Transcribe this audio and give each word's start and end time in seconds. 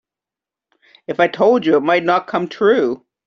If 1.05 1.19
I 1.19 1.27
told 1.27 1.63
you 1.63 1.77
it 1.77 1.81
might 1.81 2.03
not 2.03 2.25
come 2.25 2.47
true. 2.47 3.05